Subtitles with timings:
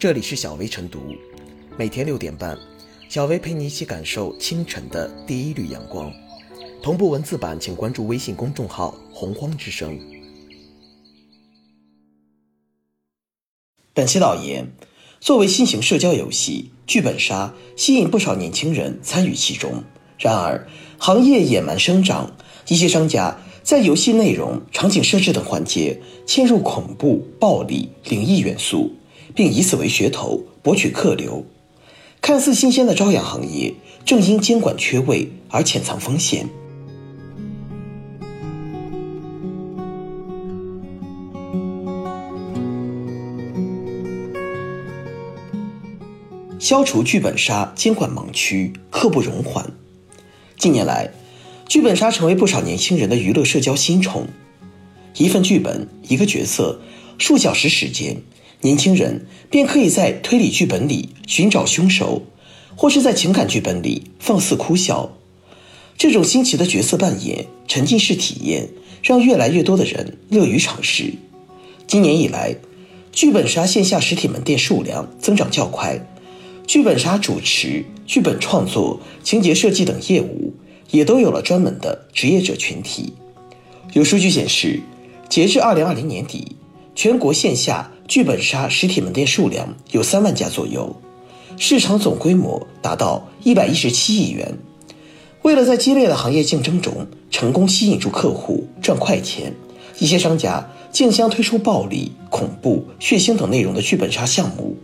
[0.00, 0.98] 这里是小薇晨读，
[1.76, 2.58] 每天六点半，
[3.10, 6.10] 小薇陪你一起感受清晨的第一缕阳光。
[6.82, 10.00] 同步文字版，请关注微信公众号“洪荒之声”。
[13.92, 14.66] 本期导言：
[15.20, 19.84] 作为新型社交游戏，剧本杀吸引不少年轻人参与其中。
[20.18, 22.34] 然而，行业野蛮生长，
[22.68, 28.90] 一些商家在游戏内容、场景设置等环节嵌入恐怖、暴力、灵异元素。
[29.34, 31.44] 并以此为噱头博取客流，
[32.20, 36.48] 看似新鲜的朝阳行业，正因监管缺位而潜藏风险。
[46.58, 49.72] 消除剧本杀监管盲区，刻不容缓。
[50.56, 51.10] 近年来，
[51.66, 54.28] 剧本杀成为不少年轻人的娱乐社交新宠。
[55.16, 56.80] 一份剧本，一个角色，
[57.18, 58.22] 数小时时间。
[58.62, 62.22] 年轻人便可以在推理剧本里寻找凶手，
[62.76, 65.16] 或是在情感剧本里放肆哭笑。
[65.96, 68.68] 这种新奇的角色扮演、沉浸式体验，
[69.02, 71.14] 让越来越多的人乐于尝试。
[71.86, 72.56] 今年以来，
[73.12, 75.98] 剧本杀线下实体门店数量增长较快，
[76.66, 80.54] 剧本杀主持、剧本创作、情节设计等业务
[80.90, 83.12] 也都有了专门的职业者群体。
[83.94, 84.80] 有数据显示，
[85.28, 86.56] 截至二零二零年底。
[86.94, 90.94] 全国线下剧本杀实体门店数量有三万家左右，
[91.56, 94.58] 市场总规模达到一百一十七亿元。
[95.42, 99.54] 为了在激烈的行业竞争中成功吸引住客户赚快钱，
[99.98, 104.76] 一些商家竞相推出暴力、恐怖、血腥等内容的剧本杀项目。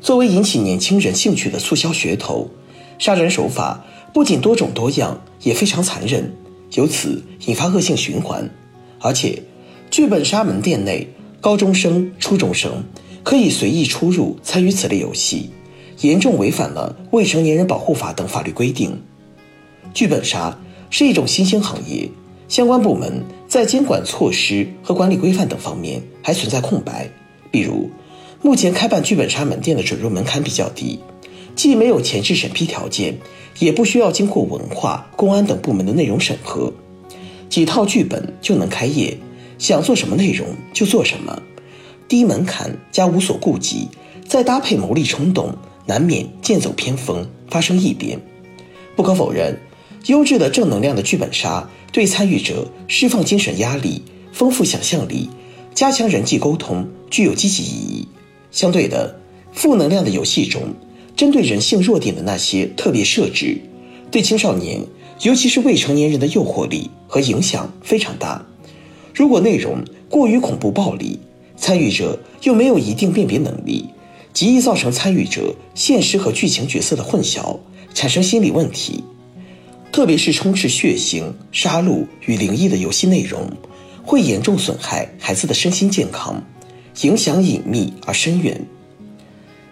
[0.00, 2.50] 作为引起年轻人兴趣的促销噱头，
[2.98, 6.32] 杀人手法不仅多种多样，也非常残忍，
[6.74, 8.48] 由此引发恶性循环。
[9.00, 9.42] 而且，
[9.90, 11.08] 剧本杀门店内。
[11.42, 12.84] 高中生、初中生
[13.24, 15.50] 可以随意出入参与此类游戏，
[16.00, 18.96] 严重违反了《未成年人保护法》等法律规定。
[19.92, 20.56] 剧本杀
[20.88, 22.08] 是一种新兴行业，
[22.46, 27.10] 相关部门在监管措施和管理规范等方面还存在空白。
[27.50, 27.90] 比如，
[28.40, 31.00] 目前开办剧本杀门店的准入门槛比较低，
[31.56, 33.18] 既没有前置审批条件，
[33.58, 36.72] 也不需要经过文化、公安等部门的内容审核，
[37.48, 39.18] 几套剧本就能开业。
[39.62, 41.40] 想做什么内容就做什么，
[42.08, 43.86] 低门槛加无所顾忌，
[44.26, 45.54] 再搭配牟利冲动，
[45.86, 48.20] 难免剑走偏锋，发生异变。
[48.96, 49.56] 不可否认，
[50.06, 54.02] 优质的正能量的剧本杀对参与者释放精神压力、
[54.32, 55.30] 丰富想象力、
[55.72, 58.08] 加强人际沟通具有积极意义。
[58.50, 59.16] 相对的，
[59.52, 60.74] 负能量的游戏中，
[61.14, 63.62] 针对人性弱点的那些特别设置，
[64.10, 64.80] 对青少年，
[65.20, 68.44] 尤其是未成年人的诱惑力和影响非常大。
[69.14, 71.18] 如果内容过于恐怖暴力，
[71.56, 73.88] 参与者又没有一定辨别能力，
[74.32, 77.58] 极易造成参与者现实和剧情角色的混淆，
[77.94, 79.04] 产生心理问题。
[79.92, 83.50] 特别是充斥血腥、杀戮与灵异的游戏内容，
[84.02, 86.42] 会严重损害孩子的身心健康，
[87.02, 88.58] 影响隐秘而深远。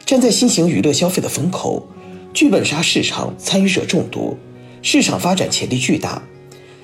[0.05, 1.89] 站在新型娱乐消费的风口，
[2.35, 4.37] 剧本杀市场参与者众多，
[4.83, 6.23] 市场发展潜力巨大。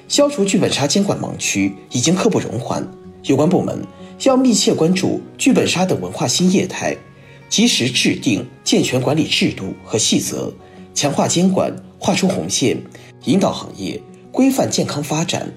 [0.09, 2.87] 消除剧本杀监管盲区已经刻不容缓，
[3.25, 3.85] 有关部门
[4.23, 6.97] 要密切关注剧本杀等文化新业态，
[7.49, 10.53] 及时制定健全管理制度和细则，
[10.95, 12.79] 强化监管，画出红线，
[13.25, 14.01] 引导行业
[14.31, 15.53] 规范健康发展。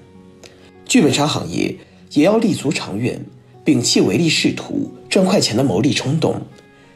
[0.84, 1.76] 剧本杀行业
[2.12, 3.24] 也要立足长远，
[3.64, 6.42] 摒弃唯利是图、赚快钱的牟利冲动，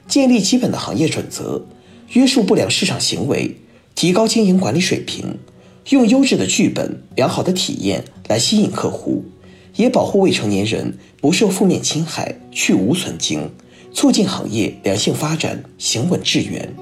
[0.08, 1.64] 建立基本的行业准则，
[2.14, 3.56] 约束不良市场行为，
[3.94, 5.38] 提高经营管理水平。
[5.90, 9.24] 用优质的剧本、良好的体验来吸引客户，
[9.76, 13.50] 也保护未成年人不受负面侵害，去无存精，
[13.92, 16.74] 促进行业良性发展，行稳致远。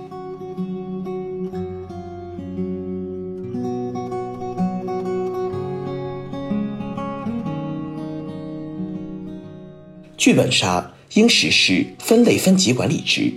[10.17, 13.34] 剧本杀应实施分类分级管理制。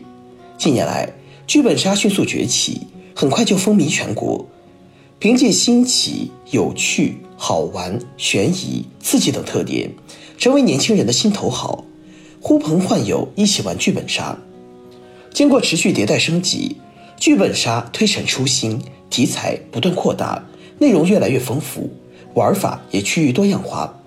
[0.60, 1.12] 近年来，
[1.48, 2.82] 剧本杀迅速崛起，
[3.16, 4.48] 很快就风靡全国。
[5.26, 9.90] 凭借新奇、有趣、好玩、悬疑、刺激等特点，
[10.38, 11.84] 成为年轻人的心头好，
[12.40, 14.38] 呼朋唤友一起玩剧本杀。
[15.34, 16.78] 经过持续迭代升级，
[17.18, 18.80] 剧本杀推陈出新，
[19.10, 21.90] 题材不断扩大，内容越来越丰富，
[22.36, 24.00] 玩法也趋于多样化。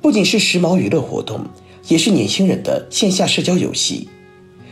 [0.00, 1.44] 不仅是时髦娱乐活动，
[1.88, 4.08] 也是年轻人的线下社交游戏。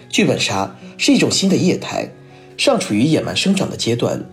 [0.08, 2.08] 剧本杀是一种新的业态，
[2.56, 4.24] 尚处于野蛮生长的阶段。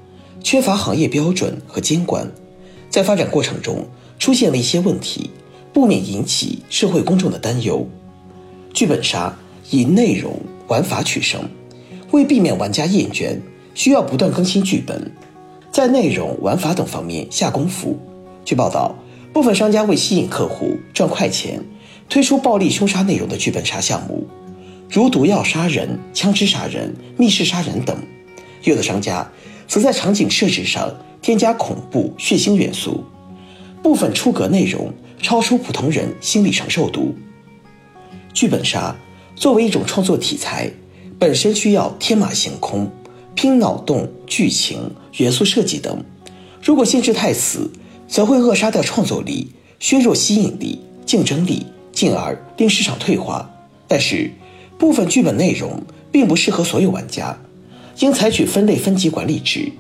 [0.50, 2.26] 缺乏行业标准和监管，
[2.90, 3.86] 在发展过程中
[4.18, 5.30] 出现了一些问题，
[5.74, 7.86] 不免引起社会公众的担忧。
[8.74, 9.38] 剧本杀
[9.72, 10.40] 以内容、
[10.70, 11.42] 玩法取胜。
[12.12, 13.38] 为避免玩家厌倦，
[13.76, 15.12] 需要不断更新剧本，
[15.70, 18.00] 在内容、玩法等方面下功夫。
[18.46, 18.96] 据报道，
[19.34, 21.62] 部分商家为吸引客户赚快钱，
[22.08, 24.26] 推出暴力凶杀内容的剧本杀项目，
[24.90, 27.98] 如毒药杀人、枪支杀人、密室杀人等。
[28.64, 29.30] 有的商家
[29.68, 33.04] 则在场景设置上添加恐怖、血腥元素，
[33.84, 37.16] 部分出格内容超出普通人心理承受度。
[38.34, 38.96] 剧本杀
[39.36, 40.72] 作为一种创作题材。
[41.20, 42.88] 本身需要天马行空、
[43.34, 46.04] 拼脑洞、剧情、元素设计等。
[46.62, 47.72] 如果限制太死，
[48.08, 53.50] 则会扼杀掉创作力，削弱吸引力、竞争力，进而令市场退化。
[53.88, 54.30] 但是，
[54.78, 55.82] 部分剧本内容
[56.12, 57.36] 并不适合所有玩家，
[58.00, 59.72] 应采取分类分级管理制，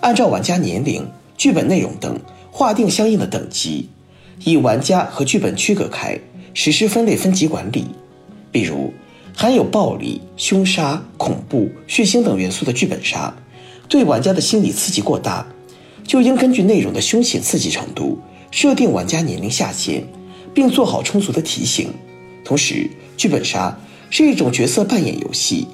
[0.00, 1.06] 按照玩家年龄、
[1.36, 2.18] 剧本内容等
[2.50, 3.88] 划定相应的等级，
[4.44, 6.18] 以玩家和剧本区隔开，
[6.54, 7.86] 实施分类分级管理。
[8.50, 8.92] 比如。
[9.32, 13.32] 含有暴力、凶杀、恐怖、血腥等元素的剧本杀，
[13.88, 15.46] 对玩家的心理刺激过大，
[16.04, 18.18] 就应根据内容的凶险刺激程度，
[18.50, 20.02] 设定玩家年龄下限，
[20.52, 21.88] 并做好充足的提醒。
[22.44, 23.78] 同时，剧本杀
[24.10, 25.66] 是一种角色扮演游戏，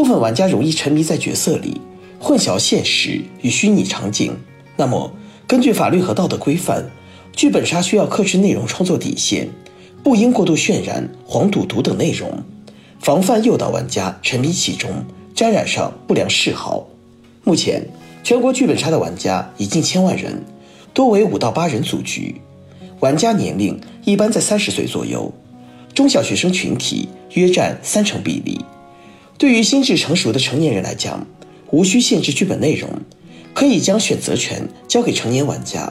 [0.00, 1.78] 部分玩家容易沉迷在角色里，
[2.18, 4.34] 混淆现实与虚拟场景。
[4.74, 5.12] 那么，
[5.46, 6.90] 根据法律和道德规范，
[7.34, 9.50] 剧本杀需要克制内容创作底线，
[10.02, 12.32] 不应过度渲染黄赌毒等内容。
[12.98, 14.90] 防范诱导玩家沉迷其中，
[15.34, 16.86] 沾染上不良嗜好。
[17.44, 17.86] 目前，
[18.24, 20.42] 全国剧本杀的玩家已近千万人，
[20.94, 22.40] 多为五到八人组局，
[23.00, 25.30] 玩家年龄一般在三十岁左右，
[25.92, 28.64] 中小学生群体约占三成比例。
[29.40, 31.26] 对于心智成熟的成年人来讲，
[31.70, 32.90] 无需限制剧本内容，
[33.54, 35.90] 可以将选择权交给成年玩家，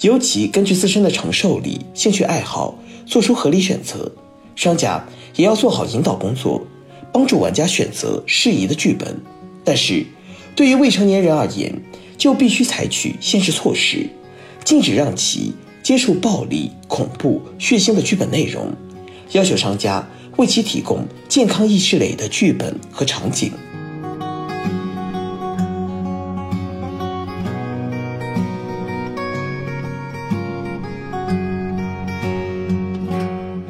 [0.00, 4.10] 尤其根据自身的承受力、兴趣爱好做出合理选择。
[4.56, 5.06] 商家。
[5.34, 6.66] 也要做好引导工作，
[7.12, 9.14] 帮助玩家选择适宜的剧本。
[9.62, 10.06] 但是，
[10.54, 11.70] 对于未成年人而言，
[12.16, 14.08] 就必须采取限制措施，
[14.64, 15.52] 禁止让其
[15.82, 18.72] 接触暴力、恐怖、血腥的剧本内容，
[19.32, 23.52] 要求商家为其提供健康意识类的剧本和场景。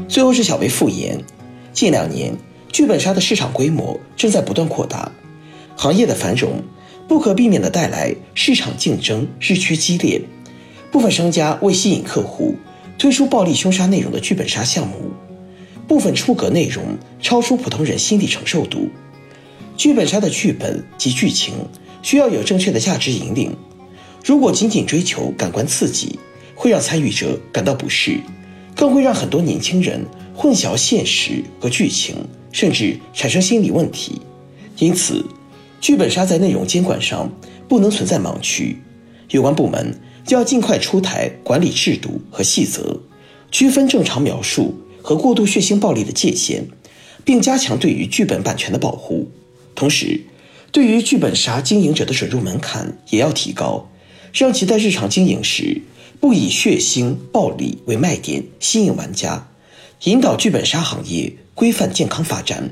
[0.09, 1.23] 最后是小薇复言。
[1.73, 2.35] 近两年，
[2.73, 5.13] 剧本杀的市场规模正在不断扩大，
[5.77, 6.63] 行业的繁荣
[7.07, 10.23] 不可避免地带来市场竞争日趋激烈。
[10.91, 12.55] 部分商家为吸引客户，
[12.99, 15.13] 推出暴力凶杀内容的剧本杀项目，
[15.87, 18.89] 部分出格内容超出普通人心理承受度。
[19.77, 21.55] 剧本杀的剧本及剧情
[22.03, 23.55] 需要有正确的价值引领，
[24.25, 26.19] 如果仅仅追求感官刺激，
[26.55, 28.19] 会让参与者感到不适，
[28.75, 30.05] 更会让很多年轻人。
[30.39, 32.15] 混淆现实和剧情，
[32.53, 34.21] 甚至产生心理问题。
[34.77, 35.25] 因此，
[35.81, 37.33] 剧本杀在内容监管上
[37.67, 38.77] 不能存在盲区，
[39.31, 43.01] 有关部门就要尽快出台管理制度和细则，
[43.51, 44.75] 区分正常描述
[45.07, 46.67] 和过度血腥暴力的界限，
[47.25, 49.31] 并加强对于剧本版权的保护。
[49.77, 50.21] 同时，
[50.73, 53.89] 对于剧本杀经营者的准入门槛也要提高，
[54.33, 55.81] 让其在日常经营时
[56.19, 59.47] 不以血腥暴力为卖点，吸引玩家。
[60.03, 62.69] 引导剧本杀行业规范健康发展。